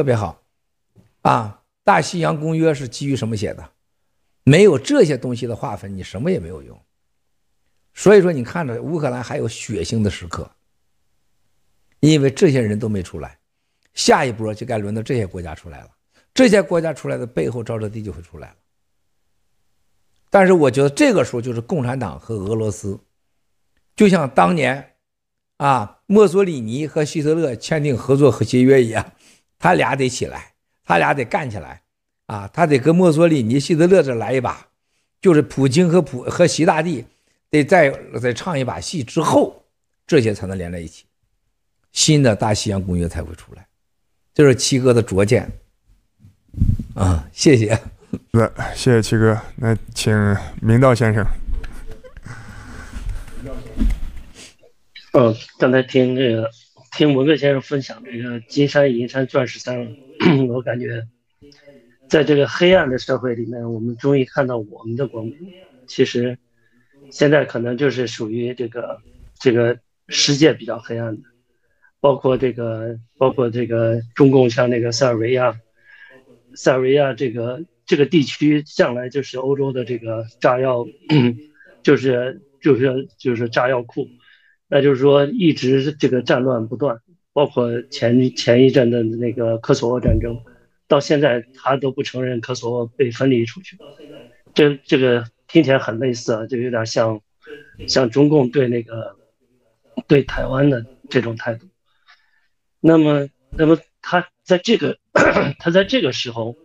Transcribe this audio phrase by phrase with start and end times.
[0.00, 0.42] 特别好，
[1.20, 3.72] 啊，大西洋公约是基于什么写的？
[4.44, 6.80] 没有这些东西的划分，你什么也没有用。
[7.92, 10.50] 所以说，你看着乌克兰还有血腥的时刻，
[11.98, 13.38] 因为这些人都没出来，
[13.92, 15.90] 下一波就该轮到这些国家出来了。
[16.32, 18.56] 这些国家出来的背后，沼泽地就会出来了。
[20.30, 22.98] 但是我觉得这个时候就是共产党和俄罗斯，
[23.94, 24.94] 就像当年，
[25.58, 29.12] 啊，墨索里尼和希特勒签订合作和协约一样，
[29.60, 30.52] 他俩得起来，
[30.84, 31.82] 他俩得干起来，
[32.26, 34.66] 啊，他得跟墨索里尼、希特勒这来一把，
[35.20, 37.04] 就是普京和普和习大帝
[37.50, 39.62] 得再再唱一把戏之后，
[40.06, 41.04] 这些才能连在一起，
[41.92, 43.66] 新的大西洋公约才会出来。
[44.32, 45.50] 这是七哥的拙见。
[46.94, 47.78] 啊，谢谢。
[48.32, 49.38] 那谢谢七哥。
[49.56, 50.12] 那请
[50.60, 51.24] 明道先生。
[55.12, 56.50] 嗯，刚才听这个
[56.90, 59.96] 听文革先生分享这个金山银山钻石山，
[60.48, 61.06] 我感觉，
[62.08, 65.36] 在这个黑暗的社会里面，我们终于看到我们的光明。
[65.86, 66.36] 其实，
[67.10, 69.00] 现在可能就是属于这个
[69.38, 71.22] 这个世界比较黑暗的，
[72.00, 75.60] 包括这个包括这个中共像那个塞尔维亚。
[76.54, 80.84] 塞尔维亚这个这个地区向来就是欧洲的这个炸药，
[81.84, 84.08] 就是就是就是炸药库，
[84.70, 87.00] 那就是说一直这个战乱不断，
[87.32, 90.40] 包括前前一阵的那个科索沃战争，
[90.88, 93.76] 到现在他都不承认科索沃被分离出去，
[94.54, 97.20] 这这个听起来很类似啊，就有点像
[97.86, 99.16] 像中共对那个
[100.06, 101.66] 对台湾的这种态度，
[102.80, 104.98] 那么那么他在这个。
[105.58, 106.56] 他在这个时候，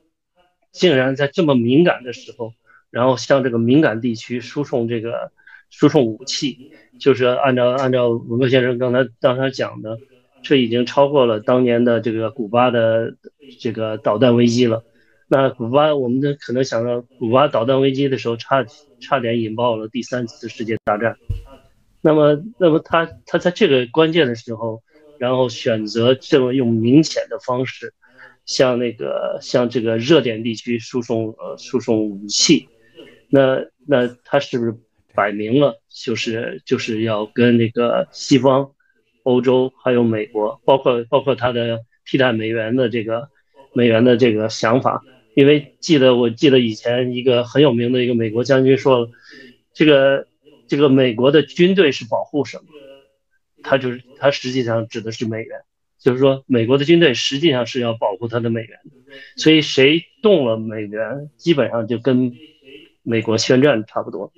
[0.72, 2.54] 竟然在这么敏感的时候，
[2.92, 5.32] 然后向这个敏感地区输送这个
[5.70, 9.98] 输送武器，就是按照按照文革先生刚才刚才讲的，
[10.42, 13.16] 这已经超过了当年的这个古巴的
[13.60, 14.84] 这个导弹危机了。
[15.28, 18.66] 那古巴，我们的可能想到古巴导弹危机的时候，差
[19.00, 21.18] 差点引爆了第三次世界大战。
[22.02, 24.84] 那么，那么他他在这个关键的时候，
[25.18, 27.94] 然后选择这么用明显的方式。
[28.46, 32.70] 向那个向这个热点地区输送呃输送武器，
[33.28, 34.76] 那那他是不是
[35.16, 38.72] 摆明了就是就是要跟那个西方、
[39.24, 43.30] 欧洲还有美国，包括包括他的替代美元的这个
[43.74, 45.04] 美元的这个想法？
[45.34, 49.10] 因为记得我记得以前一个很有名的一个美国将军说了，
[49.74, 50.28] 这个
[50.68, 52.66] 这个美国的军队是保护什么？
[53.64, 55.62] 他就是他实际上指的是美元。
[55.98, 58.80] 就是说，美国的军队实际上是要保护他的美元，
[59.38, 62.34] 所以谁动了美元，基本上就跟
[63.02, 64.32] 美国宣战差不多。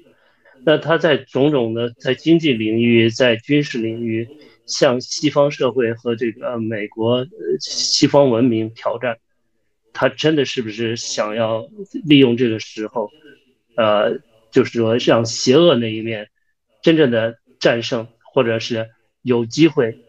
[0.68, 4.28] 那他在种种的在经济领域、在军事领域
[4.66, 7.26] 向西方社会和这个美国
[7.62, 9.18] 西方文明挑战，
[9.94, 11.70] 他真的是不是想要
[12.04, 13.10] 利用这个时候，
[13.78, 14.20] 呃，
[14.52, 16.28] 就是说让邪恶那一面
[16.82, 18.90] 真正的战胜，或者是
[19.22, 20.04] 有机会？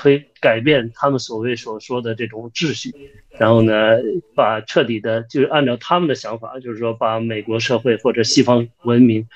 [0.00, 2.94] 推改变他们所谓所说的这种秩序，
[3.36, 3.98] 然后呢，
[4.36, 9.26] 把彻底的，就是按照他们的想法，就是说把美国社会或者西方文明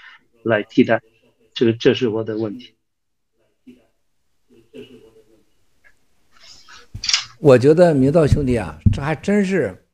[0.45, 1.01] 来替代，
[1.55, 2.75] 这个这是我的问题。
[7.39, 9.85] 我觉得明道兄弟啊，这还真是，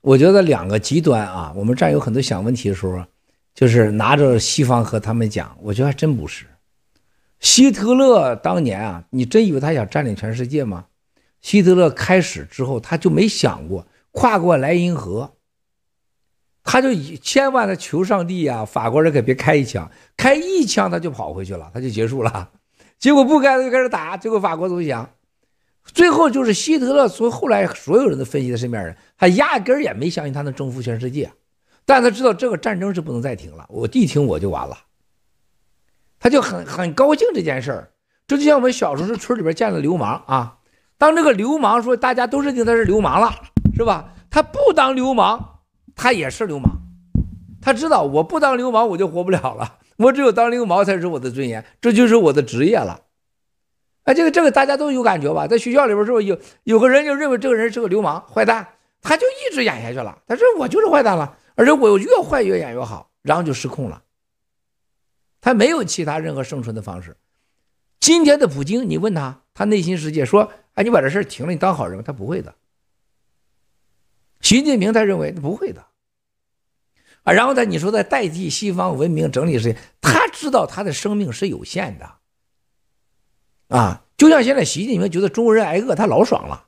[0.00, 3.04] 我觉得两个极端啊，我们这儿有很多想问题的时候，
[3.54, 6.46] 就是拿着西方和他们讲，我觉得还真不是。
[7.38, 10.86] 希特勒当年啊，你真以为他想占领全世界吗？
[11.40, 15.36] 希特勒开始之后，他就没想过跨过莱茵河，
[16.70, 22.50] 他就以千万的求上帝呀，法国人可别开一枪，开一枪他就跑回去了，他就结束了。
[23.00, 25.08] 结果不开他就开始打，结果法国投降。
[25.82, 31.32] 最后就是希特勒，所以后来所有人都分析的身边人，他压根儿也没相信他能征服全世界，
[31.86, 34.76] 但他知道这个战争是不能再停了，我一停我就完了。
[36.20, 37.92] 他就很很高兴这件事儿，
[38.26, 40.58] 这就像我们小时候是村里边见了流氓啊，
[40.98, 43.32] 当这个流氓说大家都认定他是流氓了，
[43.74, 44.12] 是吧？
[44.28, 45.57] 他不当流氓，
[45.98, 46.70] 他也是流氓，
[47.60, 53.02] 他知道我不当流氓我就活不了了， 我只有当流氓才是我的尊严，这就是我的职业了。
[54.04, 55.48] 哎，这个这个大家都有感觉吧？
[55.48, 58.66] 在学校里边是不是有有个人就认为这个人是个流氓坏蛋，
[59.02, 60.22] 他就一直演下去了。
[60.28, 64.04] 他说我就是坏蛋了，而且我越坏越演越好，然后就失控了。
[65.40, 67.16] 他没有其他任何生存的方式。
[68.00, 72.54] 今天的普京，你问他，他内心世界说：“哎，你把这事儿停了，你当好人。”他不会的。
[74.40, 75.84] 习近平他认为不会的。
[77.24, 82.10] 啊，然后呢，你说在代替西方文明整理世界，他知道他的生命是有限的。
[83.68, 86.66] 啊，就像现在习近平觉得中国人挨饿，他老爽了。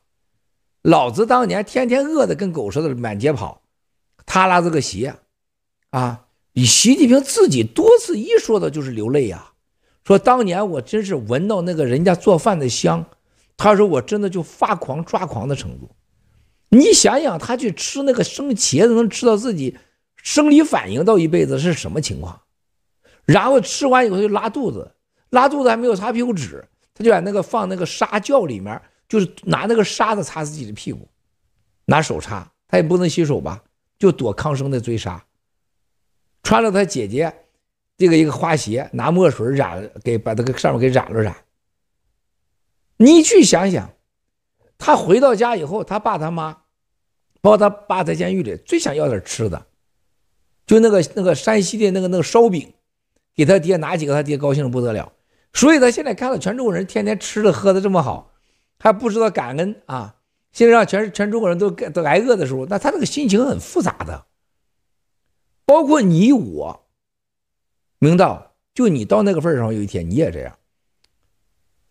[0.83, 3.63] 老子当年天天饿的跟狗似的满街跑，
[4.27, 5.15] 他拉这个鞋，
[5.91, 9.53] 啊，你习近平自己多次一说的就是流泪呀，
[10.05, 13.07] 说当年我真是闻到那个人家做饭的香，
[13.57, 15.91] 他说我真的就发狂抓狂的程度。
[16.71, 19.79] 你想想，他去吃那个生茄子，能吃到自己
[20.17, 22.41] 生理反应到一辈子是什么情况？
[23.25, 24.93] 然后吃完以后就拉肚子，
[25.31, 26.65] 拉肚子还没有擦屁股纸，
[26.95, 28.81] 他就把那个放那个沙窖里面。
[29.09, 31.09] 就是拿那个沙子擦自己的屁股，
[31.87, 33.61] 拿手擦，他也不能洗手吧，
[33.99, 35.25] 就躲康生的追杀。
[36.45, 37.35] 穿了他姐姐
[37.99, 41.35] 这个一个花鞋，拿墨水染，给把这个上面给染了染。
[42.99, 43.91] 你去想想，
[44.79, 46.60] 他回到家以后，他爸他妈，
[47.41, 49.67] 包括他爸在监狱里，最想要点吃的，
[50.67, 52.73] 就那个那个山西的那个那个烧饼，
[53.35, 55.13] 给他爹拿几个，他爹高兴的不得了。
[55.53, 58.29] 所以他现在看到全中国人天天吃的喝的这么好。
[58.83, 60.17] 还不知道感恩啊！
[60.53, 64.25] 现在让全全中国人都都挨饿的时候，那他这个心情很复杂的。
[65.67, 66.87] 包括你我，
[67.99, 70.57] 明道，就你到那个份上，有一天你也这样。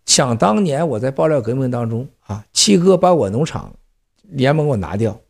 [0.07, 3.75] 想当年我在爆料革命当中啊，七哥把我农场
[4.23, 5.21] 联盟给我拿掉，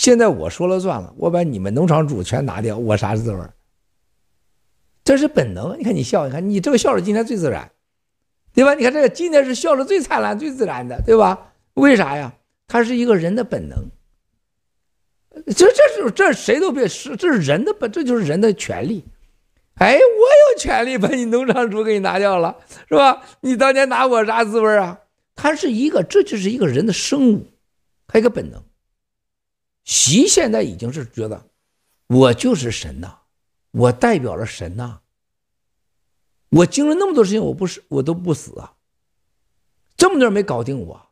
[0.00, 3.38] 现在我说了算了，我把你们农场主全拿掉，我啥滋味？
[5.04, 5.78] 这是本能。
[5.78, 7.70] 你看你笑，你看你这个笑是今天最自然。
[8.54, 8.72] 对吧？
[8.72, 11.52] 你看这个今天是笑的最灿烂、最自然的，对吧？
[11.74, 12.32] 为啥呀？
[12.66, 13.76] 它是一个人的本能。
[15.48, 19.04] 这、这是、这谁都别是，这是人的本，这就是人的权利。
[19.74, 22.56] 哎，我有权利把你农场主给你拿掉了，
[22.88, 23.20] 是吧？
[23.42, 24.98] 你当年拿我啥滋味啊？
[25.36, 27.46] 它是一个，这就是一个人的生物，
[28.08, 28.62] 还有一个本能。
[29.84, 31.46] 习现在已经是觉得，
[32.06, 33.18] 我就是神呐，
[33.70, 35.00] 我代表了神呐。
[36.50, 38.74] 我经历那么多事情，我不是我都不死啊！
[39.96, 41.10] 这么多人没搞定我，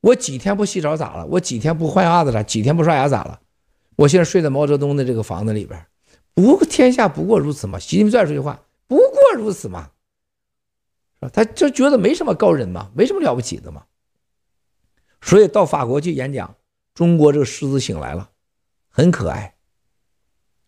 [0.00, 1.26] 我几天不洗澡咋了？
[1.26, 2.42] 我几天不换袜子咋？
[2.42, 3.40] 几天不刷牙咋了？
[3.96, 5.86] 我现在睡在毛泽东的这个房子里边，
[6.32, 7.78] 不天下不过如此嘛。
[7.78, 9.90] 习近平再说句话，不过如此嘛，
[11.32, 13.84] 他就觉得没什么高人嘛，没什么了不起的嘛。
[15.20, 16.54] 所以到法国去演讲，
[16.98, 18.30] 中国这个狮子醒来了，
[18.88, 19.54] 很可爱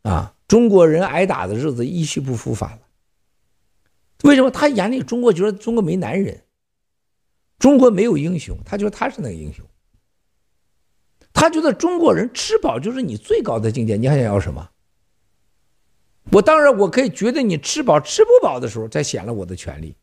[0.02, 0.36] 啊！
[0.46, 2.82] 中国人挨打的日子一去不复返了。
[4.22, 6.44] 为什么他眼里中国觉得中国没男人，
[7.58, 8.56] 中国没有英雄？
[8.64, 9.66] 他觉得他是那个英雄。
[11.32, 14.70] 他觉得中国人吃饱就是你最高的境界，你还想要什么？
[16.30, 19.96] 我当然我可以觉得你吃饱吃不饱的时候再显了我的权利。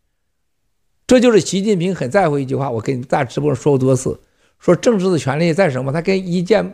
[1.08, 4.20] 这就是习近平很在乎一句话，我跟大家直播上说过多次，
[4.60, 5.92] 说政治的权利在什么？
[5.92, 6.74] 他跟一见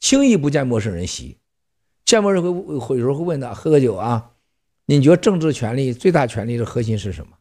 [0.00, 1.38] 轻易不见陌生人席，
[2.04, 4.32] 见陌生人会会有时候会问他喝个酒啊。
[4.86, 7.36] 你觉得政治权利最大权利的核心是什么？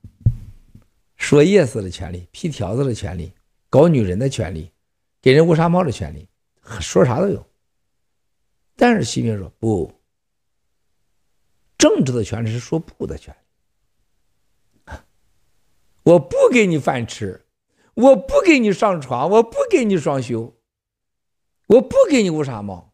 [1.18, 3.34] 说 yes 的权利，批条子的权利，
[3.70, 4.72] 搞女人的权利，
[5.22, 6.28] 给人乌纱帽的权利，
[6.80, 7.46] 说啥都有。
[8.76, 9.94] 但是习近平说不，
[11.78, 13.36] 政治的权利是说不的权
[14.88, 14.94] 利。
[16.04, 17.46] 我不给你饭吃，
[17.96, 20.56] 我不给你上床，我不给你双休，
[21.68, 22.94] 我不给你乌纱帽，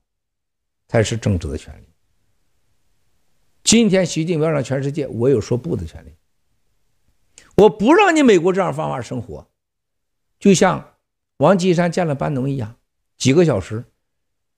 [0.88, 1.88] 才是政治的权利。
[3.64, 6.16] 今天习近平要让全世界，我有说不的权利。
[7.56, 9.48] 我不让你美国这样方法生活，
[10.40, 10.96] 就像
[11.38, 12.76] 王岐山见了班农一样，
[13.18, 13.86] 几个小时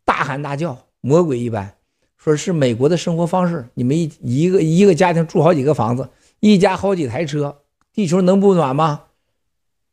[0.03, 1.77] 大喊大叫，魔鬼一般，
[2.17, 3.67] 说是美国的生活方式。
[3.75, 7.63] 你们一一个一个家庭住好几个房子，一家好几台车，
[7.93, 9.05] 地球能不暖吗？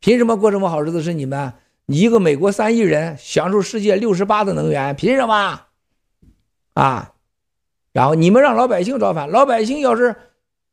[0.01, 1.03] 凭什么过这么好日子？
[1.03, 1.53] 是你们？
[1.87, 5.63] 你一个美国三亿人享受世界六十八的能源，凭什么？
[6.75, 7.15] 啊？
[7.93, 10.15] 然后你们让老百姓造反，老百姓要是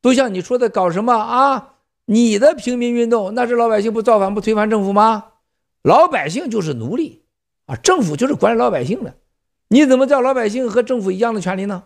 [0.01, 1.75] 都像你说的搞什么啊？
[2.05, 5.25] 你的平民运动，那是老百姓不造反不推翻政府吗？
[5.81, 7.23] 老百姓就是奴隶
[7.65, 9.15] 啊，政府就是管理老百姓的。
[9.69, 11.85] 你怎么叫老百姓和政府一样的权利呢？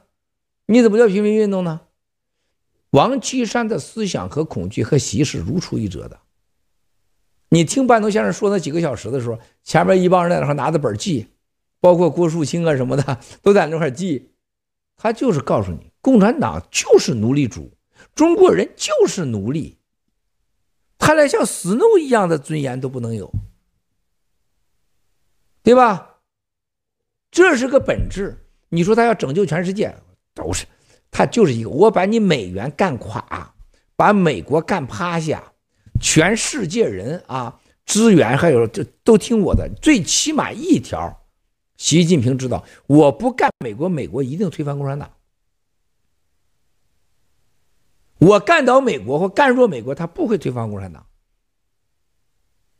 [0.65, 1.81] 你怎么叫平民运动呢？
[2.89, 6.19] 王岐山的思想和恐惧和习是如出一辙的。
[7.49, 11.27] 你听半农先生说那几个小时的时候，前面一帮人在那块拿着本记，
[11.79, 14.31] 包括郭树清啊什么的 都在那块记。
[14.95, 17.71] 他就是告诉你，共产党就是奴隶主，
[18.13, 19.77] 中国人就是奴隶，
[20.97, 23.31] 他连像死奴一样的尊严都不能有，
[25.63, 26.17] 对吧？
[27.31, 28.45] 这是个本质。
[28.69, 29.95] 你说他要拯救全世界，
[30.33, 30.65] 都是
[31.09, 33.55] 他就是一个，我把你美元干垮，
[33.95, 35.53] 把美国干趴下，
[35.99, 41.15] 全世界人啊，资源还有这都听我的，最起码一条。
[41.77, 45.11] 习近平知道，我不干美国，美国一定推翻共产党。
[48.17, 51.05] 我干倒美国或干弱美国，他不会推翻共产党。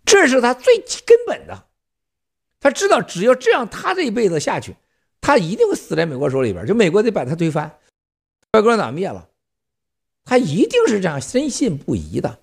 [0.04, 1.68] 这是他最根本的。
[2.60, 4.76] 他知道只要这样，他这一辈子下去，
[5.22, 7.80] 他一定会死在美国手里边，就美国得把他推翻，
[8.52, 9.30] 把共产党灭了。
[10.26, 12.42] 他一定是这样，深信不疑的。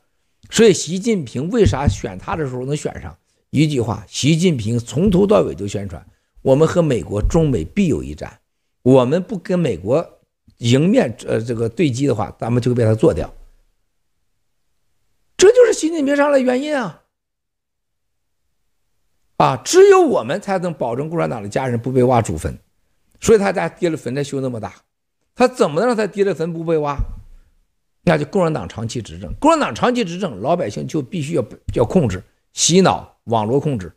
[0.51, 3.17] 所以习近平为啥选他的时候能选上？
[3.51, 6.05] 一句话，习近平从头到尾都宣传，
[6.43, 8.41] 我们和美国中美必有一战，
[8.83, 10.19] 我们不跟美国
[10.59, 13.33] 迎面呃这个对击的话，咱们就会被他做掉。
[15.37, 17.03] 这就是习近平上来原因啊！
[19.37, 22.59] 啊，只有我们才能保证共产党的家人不被挖祖坟，
[23.21, 24.75] 所以他家跌了坟才修那么大，
[25.35, 26.97] 他怎么能让他跌了坟不被挖？
[28.09, 31.45] 那就共产党长期执政，共产党长期执政，老百姓就必须要
[31.75, 32.23] 要控制、
[32.53, 33.93] 洗脑、网络控制、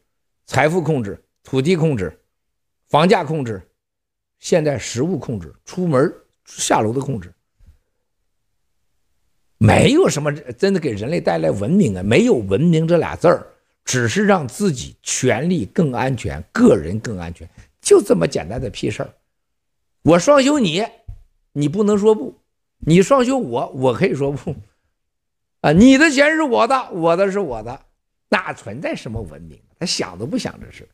[0.48, 2.20] 财富控制、土地控制、
[2.88, 3.62] 房价控制，
[4.40, 6.12] 现在食物控制、出门
[6.44, 7.32] 下楼的控制，
[9.60, 12.02] 没有什么真的给人类带来文明啊！
[12.02, 13.46] 没有文明这俩字儿，
[13.86, 17.48] 只是让自己权力更安全，个人更安全，
[17.80, 19.14] 就这么简单的屁事儿。
[20.02, 20.84] 我双休你，
[21.54, 22.36] 你不能说不。
[22.80, 24.56] 你双休我，我可以说不，
[25.62, 27.86] 啊，你的钱是我的，我的是我的，
[28.30, 29.60] 哪存在什么文明？
[29.78, 30.88] 他想都不想这事。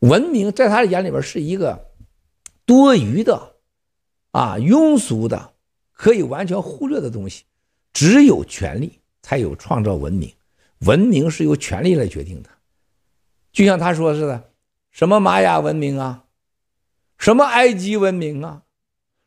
[0.00, 1.92] 文明在他的眼里边是一个
[2.64, 3.56] 多余的，
[4.30, 5.52] 啊，庸俗的，
[5.92, 7.44] 可以完全忽略的东西。
[7.92, 10.32] 只有权力才有创造文明，
[10.86, 12.48] 文明是由权力来决定的。
[13.52, 14.50] 就像他说似的，
[14.90, 16.24] 什么玛雅文明啊，
[17.18, 18.62] 什么埃及文明啊。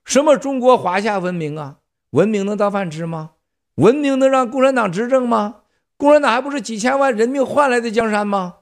[0.05, 1.79] 什么中国华夏文明啊？
[2.12, 3.31] 文明能当饭吃吗？
[3.75, 5.62] 文明能让共产党执政吗？
[5.98, 8.57] 共产党还不是几千万人命换来的江山吗？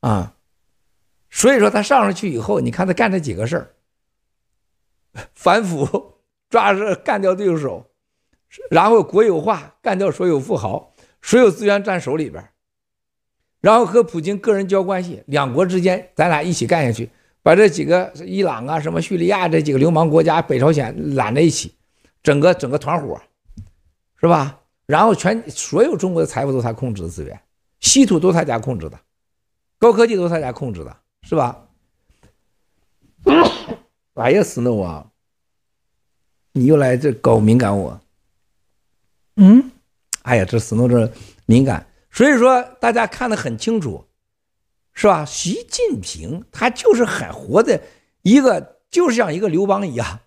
[0.00, 0.34] 啊，
[1.30, 3.74] 所以说他上上去以后，你看他干这几个事儿：
[5.34, 6.14] 反腐、
[6.50, 7.90] 抓着干掉对手，
[8.68, 10.92] 然后国有化，干掉所有富豪，
[11.22, 12.50] 所有资源占手里边，
[13.60, 17.10] 然后和普京个人交关系，两国之间咱俩一起干下去。
[17.42, 21.74] 把这几个伊朗啊、什么叙利亚这几个流氓国家、北朝鲜揽在一起，
[22.22, 23.20] 整个整个团伙，
[24.20, 24.60] 是吧？
[24.86, 27.40] 然后全所有中国的财富都是他控制的资源，
[27.80, 29.00] 稀土都是他家控制的，
[29.78, 31.66] 高科技都是他家控制的，是吧？
[34.14, 35.06] 哎呀，斯诺啊，
[36.52, 38.00] 你又来这搞敏感我？
[39.36, 39.70] 嗯？
[40.22, 41.10] 哎呀，这斯诺这
[41.46, 44.04] 敏感，所以说大家看得很清楚。
[44.94, 45.24] 是吧？
[45.24, 47.80] 习近平他就是很活的
[48.22, 50.20] 一个，就是像一个刘邦一样。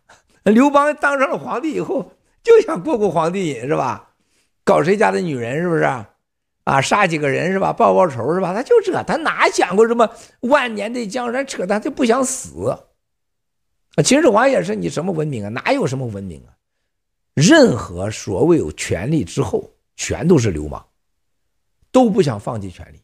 [0.43, 2.11] 刘邦当上了皇帝以后，
[2.43, 4.11] 就想过过皇帝瘾，是吧？
[4.63, 5.83] 搞谁家的女人，是不是？
[6.63, 7.71] 啊，杀几个人，是吧？
[7.71, 8.53] 报报仇，是吧？
[8.53, 10.09] 他就这，他哪想过什么
[10.41, 11.45] 万年的江山？
[11.45, 12.75] 扯淡，就不想死。
[14.03, 15.49] 秦始皇也是，你什么文明啊？
[15.49, 16.57] 哪有什么文明啊？
[17.35, 20.83] 任何所谓有权力之后，全都是流氓，
[21.91, 22.99] 都不想放弃权力。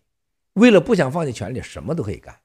[0.53, 2.37] 为了不想放弃权力，什么都可以干，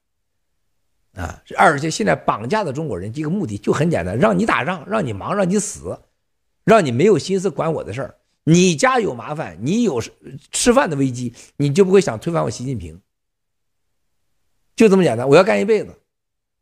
[1.15, 1.43] 啊！
[1.57, 5.99] 而且现在绑架的中国人，这个目的就很简单：让你打仗，让你忙，让你死，
[6.63, 8.15] 让你没有心思管我的事儿。
[8.45, 10.01] 你家有麻烦，你有
[10.51, 13.01] 吃饭的危机，你就不会想推翻我习近平。
[14.75, 15.93] 就这么简单，我要干一辈子，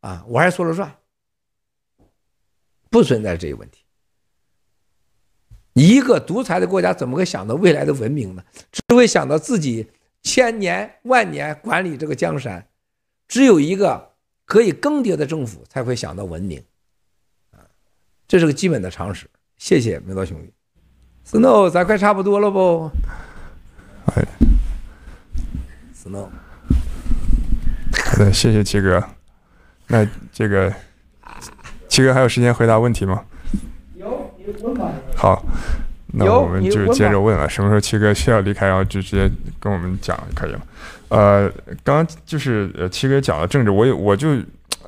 [0.00, 0.96] 啊，我还说了算，
[2.90, 3.84] 不存在这个问题。
[5.74, 8.42] 一个独裁的国家怎么会想到未来的文明呢？
[8.72, 9.86] 只会想到自己。
[10.26, 12.66] 千年万年管理这个江山，
[13.28, 14.10] 只有一个
[14.44, 16.60] 可以更迭的政府才会想到文明，
[17.52, 17.62] 啊，
[18.26, 19.30] 这是个基本的常识。
[19.56, 20.52] 谢谢明道兄弟
[21.24, 22.90] ，Snow，咱快差不多了不？
[24.06, 24.24] 哎
[25.94, 26.28] ，Snow，
[28.04, 29.00] 好的，谢谢七哥。
[29.86, 30.74] 那这个
[31.88, 33.24] 七哥还有时间回答问题吗？
[33.94, 34.92] 有，有问吧。
[35.16, 35.46] 好。
[36.16, 39.30] 那我们就接着问了，什么时候七哥需要离开，然后就直接
[39.60, 40.60] 跟我们讲就可以了。
[41.08, 41.48] 呃，
[41.84, 44.28] 刚刚就是呃七哥讲了政治，我也我就。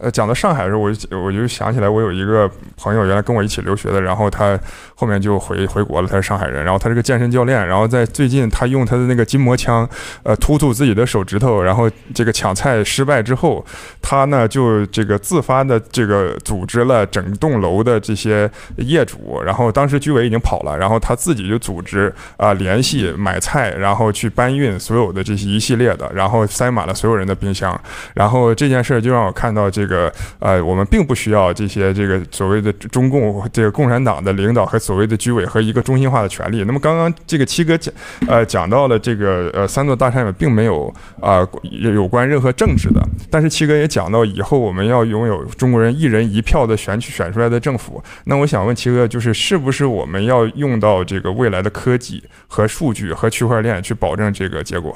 [0.00, 4.56] 呃，讲到上海的时候，我就我就想起来，我有一个朋友，原来跟我一起留学的，然后他
[4.94, 9.88] 后面就回回国了，他是上海人，然后他是个健身教练，然后在最近他用他的那个筋膜枪，
[10.22, 13.64] 呃，突突自己的手指头，然后这个抢菜失败之后，
[14.00, 27.76] 他呢就这个自发的这个组织了整栋楼的这些业主，然后当时居委已经跑了，然后他自己就组织啊、联系买菜，然后去搬运所有的这些一系列的，然后塞满了所有人的冰箱，
[28.14, 29.87] 然后这件事就让我看到这。
[29.88, 36.62] 这个呃，我们并不需要这些这个所谓的中共这个共产党的领导和所谓的居委和一个中心化的权力。
[36.64, 37.94] 那么刚刚这个七哥讲
[38.26, 40.92] 呃讲到了这个呃三座大山里并没有
[41.22, 48.02] 啊、有关任何政治的，但是七哥也讲到以后我们要拥有中国人一人一票的选举选出来的政府。
[48.24, 54.94] 那我想问七哥，就是是不是我们要用到这个未来的科技和数据和区块链去保证这个结果？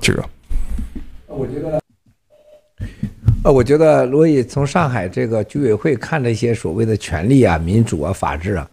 [0.00, 0.24] 这个。
[1.26, 1.81] 我觉得，
[3.44, 8.70] 呃，我觉得罗毅从上海这个居委会看这些所谓的权利啊、民主啊、法治啊，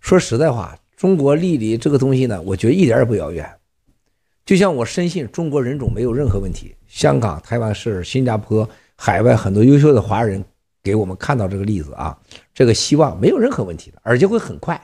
[0.00, 3.50] 说实在话，中国离离这个东西呢，我觉得一点也不遥远。
[4.46, 10.44] 就像我深信中国人种没有任何问题，香港、台湾是新加坡、海外很多优秀的华人
[10.84, 12.16] 给我们看到这个例子啊，
[12.54, 14.80] 这个希望没有任何问题的，而且会很快，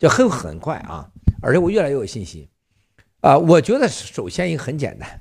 [0.00, 1.08] 就很很快啊，
[1.40, 2.48] 而且我越来越有信心
[3.20, 3.38] 啊。
[3.38, 5.20] 我觉得首先一个很简单，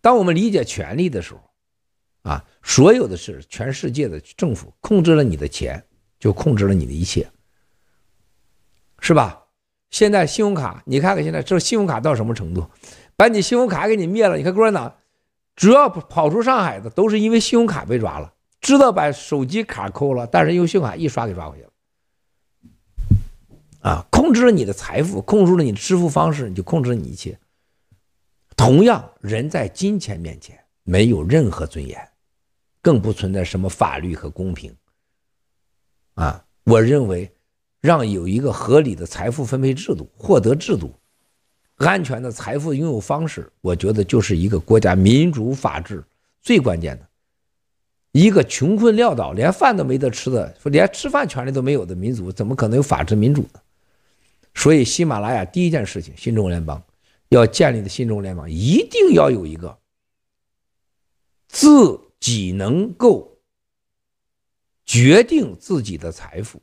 [0.00, 1.40] 当我们理解权利的时候，
[2.26, 5.80] 啊，所有的事，全世界的政府控制了你的钱，
[6.18, 7.30] 就控制了你的一切，
[8.98, 9.44] 是吧？
[9.90, 12.68] 现在信用卡，你看看现在这信用卡到什么程度？
[13.16, 14.36] 把你信用卡给你灭了。
[14.36, 14.96] 你看共产党，
[15.54, 21.70] 只要跑出上海的，都是因为信用卡被抓了，知道把手机卡抠了，但是用信用卡一刷给抓回去了。
[23.82, 27.38] 啊，控制了你的财富，控制了你的支付方式，你就控制了你一切。
[28.56, 31.96] 同样，人在金钱面前没有任何尊严，
[32.86, 34.72] 更不存在什么法律和公平。
[36.14, 37.32] 啊，我认为。
[37.82, 40.92] 让有一个合理的财富分配制度、获得制度、
[41.76, 46.02] 安全的财富拥有方式，我觉得就是一个国家民主法治
[46.40, 47.06] 最关键的。
[48.10, 53.60] 一个穷困潦倒、连饭都没得吃的、连吃饭权利都没有的民族，怎么可能有法治民主呢？
[54.54, 56.82] 所以，喜马拉雅第一件事情，新中国联邦
[57.28, 59.78] 要建立的新中国联邦，一定要有一个
[61.46, 62.00] 自
[62.32, 63.38] 己能够
[64.84, 66.60] 决定自己的财富。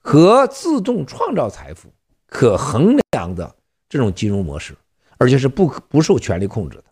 [0.00, 1.92] 和自动创造财富
[2.26, 3.54] 可衡量的
[3.90, 4.74] 这种金融模式，
[5.18, 6.84] 而且是不不受权力控制的。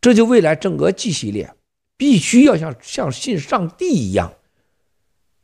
[0.00, 1.54] 这就未来整个 G 系列
[1.96, 4.34] 必须要像像信上帝一样，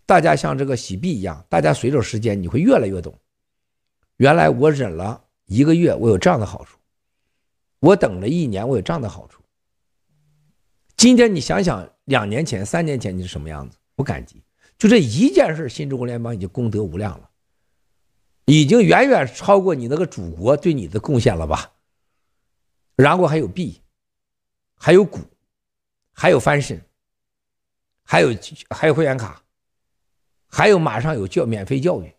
[0.05, 3.19] 大家像这个洗币一样，大家随着时间你会越来越懂。
[4.17, 6.77] 原来我忍了一个月，我有这样的好处；
[7.79, 9.41] 我等了一年，我有这样的好处。
[10.97, 13.77] 今天你想想，两年前、三年前你是什么样子？
[13.95, 14.43] 不感激。
[14.77, 17.31] 就这一件事，新中国联邦已经功德无量了，
[18.47, 21.73] 已经远远超过你那个祖国对你的贡献了吧？
[22.97, 23.81] 然后还有币，
[24.77, 25.21] 还有股，
[26.13, 26.85] 还有翻身，
[28.05, 28.37] 还有
[28.71, 29.43] 还有会员卡，
[30.49, 32.13] 还有马上有教免费教育。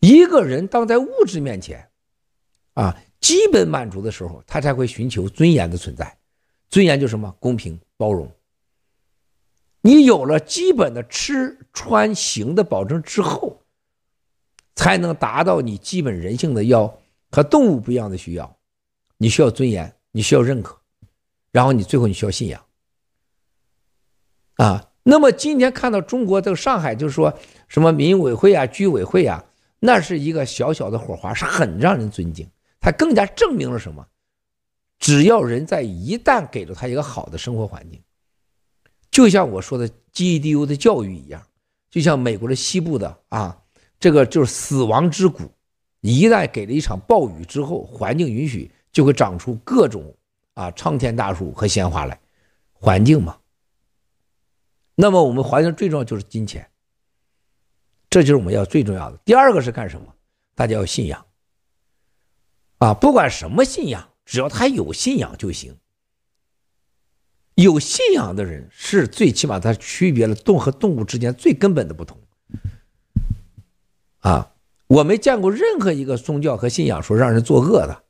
[0.00, 1.88] 一个人当在物质面前，
[2.74, 6.17] 啊，基本满足的时候，他才会寻求尊严的存在。
[6.70, 7.34] 尊严就是什么？
[7.40, 8.30] 公平包容。
[9.80, 13.62] 你有了基本的吃穿行的保证之后，
[14.74, 17.00] 才能达到你基本人性的要
[17.30, 18.56] 和动物不一样的需要。
[19.16, 20.78] 你需要尊严，你需要认可，
[21.50, 22.62] 然后你最后你需要信仰。
[24.56, 27.32] 啊，那么今天看到中国这个上海，就是说
[27.68, 29.44] 什么民委会啊、居委会啊，
[29.80, 32.48] 那是一个小小的火花，是很让人尊敬。
[32.80, 34.06] 它更加证明了什么？
[34.98, 38.02] 只要人在一旦给了他一个好的生活环境。
[39.10, 41.44] 就像我说的 GEDU 的教育一样，
[41.90, 43.60] 就像美国的西部的啊，
[43.98, 45.50] 这个就是死亡之谷，
[46.00, 50.14] 一旦给了一场暴雨之后，环境允许，就会长出各种
[50.54, 52.20] 啊苍天大树和鲜花来，
[52.72, 53.38] 环境嘛。
[54.94, 56.68] 那么我们环境最重要就是金钱，
[58.10, 59.16] 这就是我们要最重要的。
[59.24, 60.14] 第二个是干什么？
[60.54, 61.24] 大家要信仰
[62.78, 65.74] 啊，不管什么信仰，只要他有信仰就行。
[67.54, 72.20] 有信仰的人是最起码他区别了动和动物之间最根本的不同。
[74.18, 74.52] 啊，
[74.86, 78.04] 我没见过任何一个宗教和信仰说让人作恶的，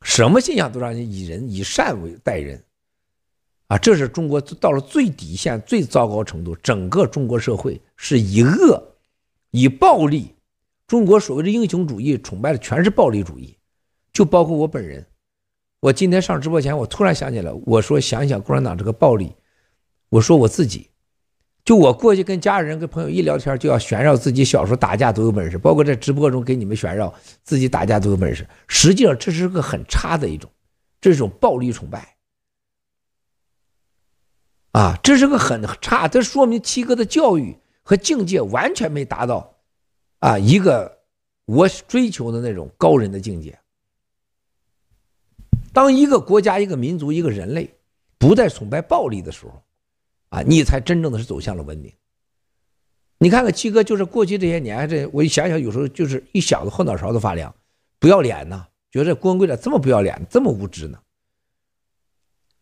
[0.00, 2.64] 什么信仰都让人以人以善为待人。
[3.66, 6.56] 啊，这是中国到了最底线、最糟糕程度。
[6.56, 8.82] 整个中国社会是以恶、
[9.50, 10.34] 以暴力。
[10.86, 13.58] 中国所谓的英雄主义崇拜的全是暴力主义，
[14.10, 15.06] 就包括我本人。
[15.80, 19.34] 我今天上直播前，我突然想起来，我说想一想共产党这个暴力，
[20.10, 20.90] 我说我自己，
[21.64, 27.12] 就我过去跟家人、跟朋友一聊天，就要炫耀自己小时候打架多有本事，包括在直播中给你们炫耀
[27.42, 28.46] 自己打架多有本事。
[28.68, 30.50] 实际上这是个很差的一种，
[31.00, 32.16] 这是种暴力崇拜，
[34.72, 39.54] 啊，这是个很差，这说明七哥的教育和境界完全没达到，
[40.18, 40.98] 啊，一个
[41.46, 43.58] 我追求的那种高人的境界。
[45.72, 47.72] 当一个国家、一个民族、一个人类
[48.18, 49.62] 不再崇拜暴力的时候，
[50.30, 51.92] 啊，你才真正的是走向了文明。
[53.18, 57.54] 你看看七哥，就是过去这些年，这我一想想，有时候就是一想后脑勺都发凉，
[57.98, 60.98] 不要脸呐，觉得郭文贵这么不要脸，这么无知呢？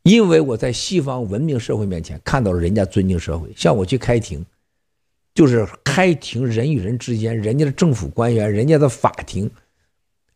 [0.02, 4.44] 因为我在西方文明社会面前看到了人家尊敬社会，像我去开庭，
[5.34, 9.50] 就是开庭人与人之间，人家的政府官员，人家的法庭。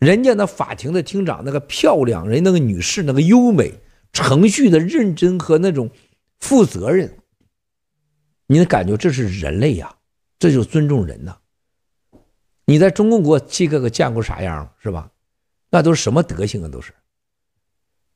[0.02, 3.72] 人家那法庭的庭长那个漂亮，人那个女士那个优美，
[4.12, 5.88] 程序的认真和那种
[6.40, 7.18] 负责任，
[8.48, 9.94] 你的感觉这是人类呀，
[10.40, 11.38] 这就尊重人呐。
[12.64, 15.08] 你在中共国七哥哥见过啥样是吧？
[15.70, 16.92] 那都是什么德行啊，都是。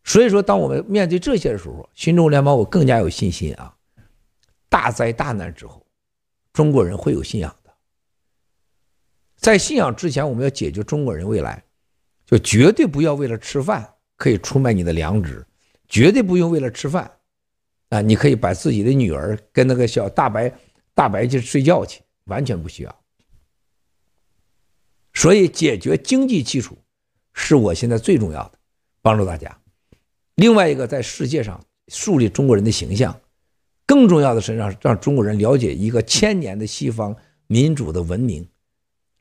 [0.03, 3.73] 所以说，当我们面对这些的时候，新中国联邦我更加有信心啊。
[4.69, 5.87] 大灾大难之后，
[6.53, 7.73] 中国人会有信仰的。
[9.37, 11.63] 在信仰之前，我们要解决中国人未来，
[12.27, 15.47] 就绝对不要为了吃饭可以出卖你的良知，
[15.89, 17.11] 绝对不用为了吃饭
[17.89, 20.53] 啊，你可以把自己的女儿跟那个小大白
[20.93, 23.01] 大白去睡觉去，完全不需要。
[25.15, 26.77] 所以，解决经济基础
[27.33, 28.59] 是我现在最重要的，
[29.01, 29.57] 帮助大家。
[30.35, 33.19] 另外一个，在世界上树立中国人的形象，
[33.87, 38.47] 更重要的是让让中国人了解一个千年的西方民主的文明。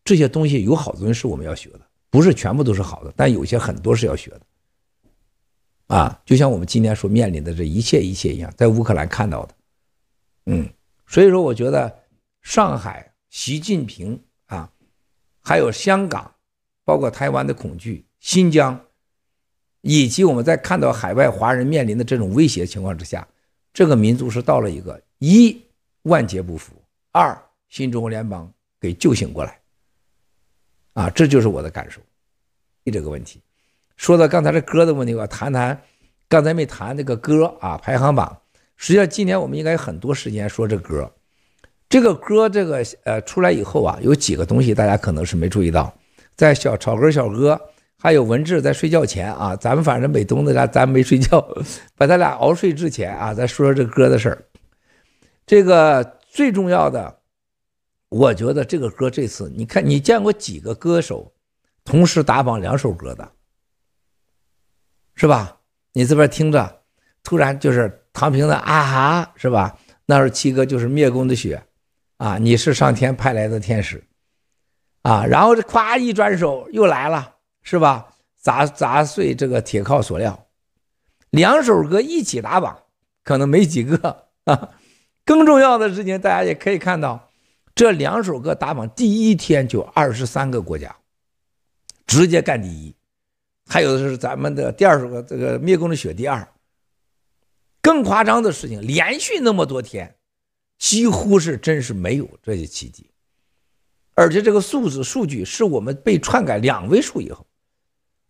[0.03, 1.84] 这些东西有好东西是我们要学的，
[2.15, 4.41] 不是全部都是好的，但有些很多是要学的。
[5.87, 9.55] 啊，就像我们今天所面临的这一切一切一样，在乌克兰看到的，
[10.45, 10.69] 嗯，
[11.05, 11.93] 所以说我觉得
[12.41, 14.71] 上海习近平啊。
[15.41, 16.33] 还有香港，
[16.85, 18.79] 包括台湾的恐惧，新疆，
[19.81, 23.27] 以及我们在看到海外华人面临的这种威胁情况之下，
[23.73, 25.61] 这个民族是到了一个一
[26.03, 28.49] 万劫不复，二新中国联邦
[28.79, 29.59] 给救醒过来，
[30.95, 32.01] 啊，这就是我的感受。
[32.85, 33.39] 这个问题，
[33.97, 35.79] 说到刚才这歌的问题，我谈谈
[36.27, 38.35] 刚才没谈那个歌啊，排行榜。
[38.77, 41.11] 实际上今天我们应该很多时间说这歌。
[41.87, 45.93] 这个歌，这个呃出来以后啊，有几个东西大家可能是没注意到，
[46.35, 47.59] 在小草根小哥
[47.97, 51.45] 还有文志在睡觉前啊，咱们反正美东的俩咱没睡觉，
[51.95, 54.43] 把他俩熬睡之前啊，再说说这歌的事儿。
[55.45, 57.17] 这个最重要的，
[58.09, 61.33] 我觉得这个歌这次，你看你见过几个歌手
[61.83, 63.31] 同时打榜两首歌的，
[65.15, 65.59] 是吧？
[65.93, 66.83] 你这边听着，
[67.23, 69.77] 突然就是唐平的啊哈，是吧？
[70.05, 71.63] 那时候七哥就是灭共的血。
[72.17, 74.01] 啊，你是上天派来的天使，
[75.01, 78.15] 啊，然后这咵一转手又来了，是吧？
[78.37, 80.47] 砸砸碎这个铁铐锁料，
[81.29, 82.83] 两首歌一起打榜，
[83.25, 84.69] 可能没几个啊。
[85.25, 87.31] 更重要的事情，大家也可以看到，
[87.75, 90.95] 这两首歌打榜第一天就二十三个国家，
[92.07, 92.95] 直接干第一。
[93.67, 96.47] 还有的是咱们的第二首歌，这个灭共的雪第二。
[97.81, 100.15] 更夸张的事情，连续那么多天。
[100.77, 103.09] 几乎是真是没有这些奇迹，
[104.13, 107.47] 而且这个数字数据是我们被篡改两位数以后，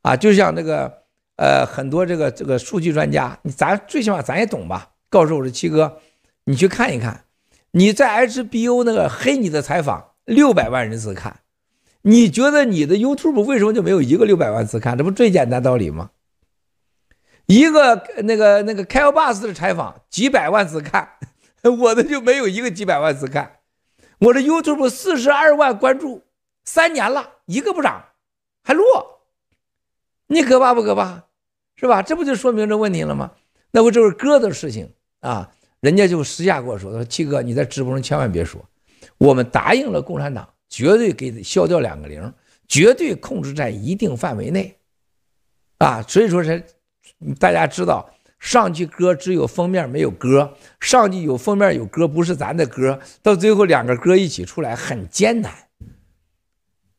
[0.03, 1.03] 啊，就像那个
[1.38, 4.91] 呃很多这个这个数据专家，你咱最起码咱也懂吧？
[5.10, 5.99] 告诉我说七哥，
[6.43, 7.25] 你去看一看，
[7.78, 11.42] 你在 HBO 那个黑你的采访六百万人次看，
[12.04, 14.98] 你觉得你的 YouTube 为什么就没有一个六百万次看？
[14.98, 16.12] 这不最简单道理吗？
[17.48, 21.18] 一个那个那个 Kyle Bass 的采访几百万次看。
[21.82, 23.58] 我的就没有一个几百万次看，
[24.20, 26.24] 我的 YouTube 四十二万关注，
[26.64, 28.06] 三年了一个不涨，
[28.64, 29.22] 还落，
[30.28, 31.24] 你可怕不可怕？
[31.76, 32.02] 是吧？
[32.02, 33.32] 这不就说明这问题了吗？
[33.72, 35.52] 那不就是歌的事情啊，
[35.86, 38.60] 人家就私下跟我说，他说七哥你在直播中千万别说，
[39.19, 42.34] 我们答应了共产党，绝对给消掉两个零，
[42.67, 44.76] 绝对控制在一定范围内，
[45.78, 46.65] 啊，所以说是
[47.39, 48.10] 大家知道。
[48.39, 55.54] 上句歌只有封面没有歌，上句有封面有歌，不是咱的歌，到最后两个歌一起出来很艰难。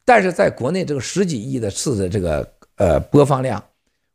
[0.05, 3.63] 但是在国内这个十几亿的次的这个呃播放量，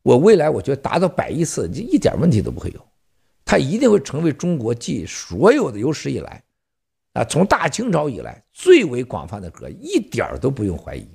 [0.01, 2.85] 我未来我觉得达到百亿次就一点问题都不会有，
[3.51, 6.41] 它一定会成为中国继所有的有史以来
[7.11, 11.05] 啊从大清朝以来最为广泛的歌，一点都不用怀疑。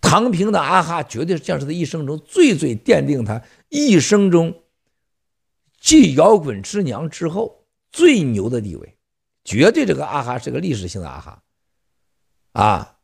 [0.00, 4.62] 唐平的啊哈绝对是将是他一生中最最奠定他一生中
[5.80, 8.96] 继摇滚之娘之后最牛的地位，
[9.42, 12.96] 绝对这个啊哈是个历史性的啊哈，啊，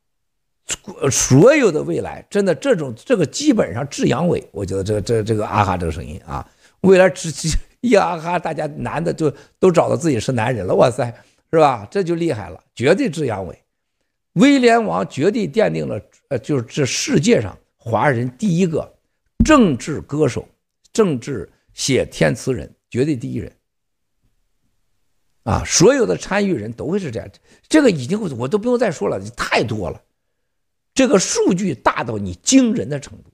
[1.11, 6.49] 所有的未来真的这种这个基本上治阳痿，我觉得这个这这个啊哈这个声音啊，
[6.83, 7.33] 未来治
[7.81, 11.13] 一啊哈，大家男的就都找到自己是男人了，哇塞，
[11.51, 11.87] 是吧？
[11.91, 13.57] 这就厉害了，绝对治阳痿。
[14.35, 18.95] 威廉王绝对奠定了，呃，就是这世界上华人第一个
[19.45, 20.49] 政治歌手、
[20.93, 23.53] 政治写填词人，绝对第一人。
[25.43, 27.29] 啊，所有的参与人都会是这样，
[27.69, 30.01] 这个已经我都不用再说了，太多了，
[30.95, 33.32] 这个数据大到你惊人的程度。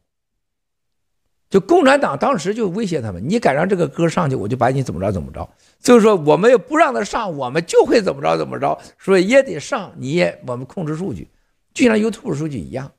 [1.51, 5.49] 就共产党当时就威胁他们，你敢让这个歌上去，我就把你怎么着怎么着。
[5.81, 8.79] 就是说，我们也不让他上，我们就会怎么着怎么着。
[8.99, 11.29] 所以也得上，你也我们控制数据，
[11.73, 12.93] 就像 YouTube 数据一样，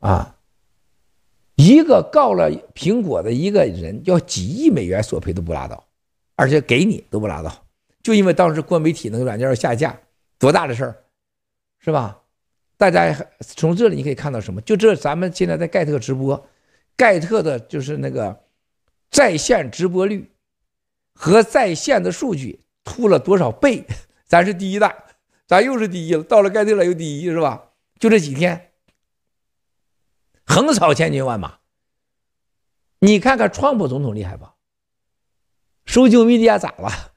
[0.00, 0.36] 啊，
[1.54, 5.82] 一个告了苹果的一个人要几亿美元索赔都不拉倒，
[6.34, 7.64] 而且给你都不拉倒，
[8.02, 9.98] 就因为当时官媒体那个软件要下架，
[10.38, 10.96] 多大的事儿，
[11.78, 12.18] 是吧？
[12.76, 14.60] 大家从这里你可以看到什么？
[14.60, 16.46] 就这，咱们现在在盖特直播，
[16.96, 18.44] 盖特的就是那个
[19.10, 20.34] 在线直播率
[21.14, 23.84] 和在线的数据突了多少倍？
[24.26, 25.04] 咱是第一大，
[25.46, 26.22] 咱又是第一了。
[26.22, 27.70] 到了盖特了又第一，是吧？
[27.98, 28.72] 就这几天，
[30.44, 31.58] 横扫千军万马。
[32.98, 34.54] 你看看川普总统厉害吧
[35.86, 37.12] ？social media 咋了？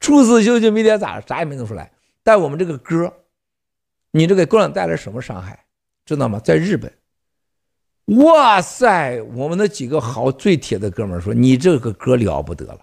[0.00, 1.20] 出事 social media 咋？
[1.20, 1.92] 啥也没弄出来。
[2.22, 3.12] 但我们这个歌。
[4.12, 5.66] 你这给共产党带来什么伤害？
[6.06, 6.40] 知道吗？
[6.40, 6.90] 在日本，
[8.06, 12.78] 哇塞，我们的几个好最铁的哥们儿说：“你这个歌了不得了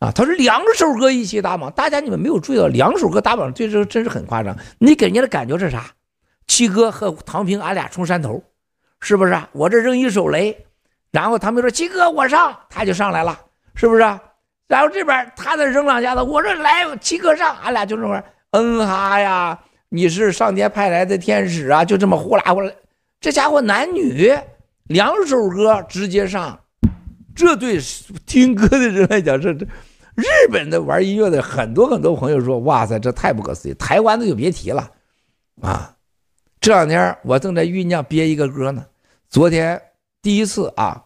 [0.00, 4.56] 啊！”他说：“两首歌一起打榜，大家你们没有注意到，两首歌打榜，这这真是很夸张。
[4.78, 5.92] 你给人家的感觉是啥？
[6.48, 8.42] 七哥和唐平，俺俩冲山头，
[8.98, 9.40] 是不是？
[9.52, 10.66] 我这扔一手雷，
[11.12, 13.38] 然后他们说七哥我上，他就上来了，
[13.76, 14.00] 是不是？
[14.66, 18.20] 然后这边他再扔两下子，我说来七哥上，俺俩就这么
[18.50, 19.56] 嗯哈呀。”
[19.88, 21.84] 你是上天派来的天使啊！
[21.84, 22.72] 就这么呼啦呼啦，
[23.20, 24.32] 这家伙男女
[24.84, 26.58] 两首歌直接上，
[27.34, 27.78] 这对
[28.24, 29.66] 听歌的人来讲，这这
[30.14, 34.90] 日本的玩音乐的很多很多朋友说：“哇塞，这太不可思议！”台湾的就别提了
[35.60, 35.94] 啊！
[36.60, 38.84] 这两天我正在酝酿憋一个歌呢。
[39.28, 39.80] 昨天
[40.22, 41.02] 第一次啊，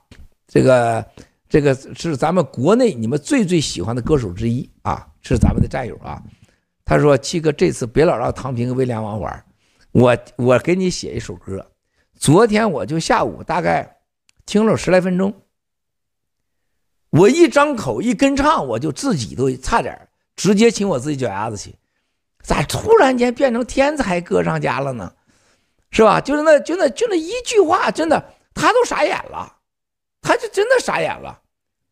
[0.46, 1.05] 这个
[1.49, 6.23] 这个是咱们国内你们最最喜欢的歌手之一啊，是咱们的战友啊。
[6.85, 9.44] 他说：“七哥，这次别老让唐平跟威廉王玩，
[9.92, 11.64] 我我给你写一首歌。
[12.20, 13.96] 昨天我就下午大概
[14.44, 15.42] 听了十来分钟，
[17.09, 21.76] 我一张口一跟唱，我就自己都差点直接亲我自己脚丫子去。
[22.42, 25.14] 咋突然间变成天才歌唱家了呢？
[25.90, 26.20] 是吧？
[26.20, 29.56] 就是那就那就那一句话，真的他都傻眼了，
[30.20, 31.40] 他就真的傻眼了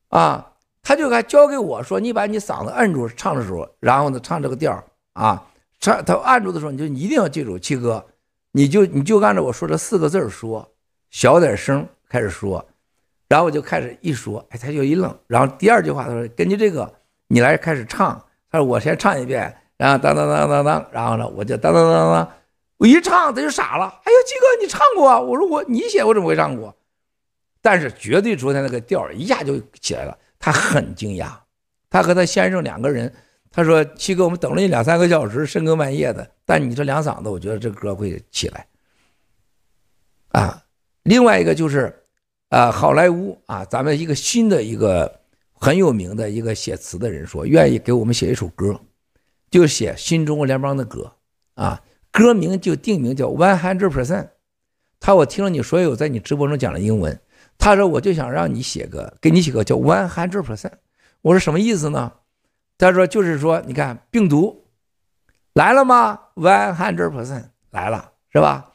[0.08, 5.46] 啊！”他就还教给我说：“你把你嗓子摁住唱的时候，然后呢唱这个调啊，
[5.80, 8.06] 唱他按住的时候，你就一定要记住，七哥，
[8.52, 10.70] 你就你就按照我说这四个字说，
[11.10, 12.64] 小点声开始说，
[13.28, 16.92] 然后我就开始一说，哎，他就一愣，然后第二句话他说根据这个
[17.26, 22.32] 你来开始唱，他说我先唱一遍，然后当当当当当，然后呢我就当当当当，
[22.78, 25.20] 我一唱他就傻了，哎呀，鸡哥你唱过啊？
[25.20, 26.74] 我说我你写我怎么会唱过？
[27.60, 31.32] 但是绝对昨天那个调一下就起来了。”他很惊讶，
[31.90, 33.12] 他和他先生两个人，
[33.50, 36.30] 他说：“七哥，我们等了你两三个小时，深更半夜的。
[36.44, 38.66] 但你这两嗓子，我觉得这歌会起来。”
[40.30, 40.62] 啊，
[41.02, 42.02] 另外一个就是，
[42.50, 45.20] 啊，好莱坞啊，咱们一个新的一个
[45.54, 48.78] 很有名的一个写词的人说，愿意给我们写一首歌，
[49.50, 51.12] 就写新中国联邦的歌
[51.54, 51.82] 啊，
[52.12, 54.28] 歌名就定名叫 One Hundred Percent。
[55.00, 57.18] 他我听了你所有在你直播中讲的英文。
[57.56, 60.72] 他说：“我就想让你写个，给你写个叫 one hundred percent。”
[61.22, 62.12] 我说：“什么意思呢？”
[62.78, 64.64] 他说：“就是说，你看病毒
[65.52, 68.70] 来了吗？one hundred percent 来了，是吧？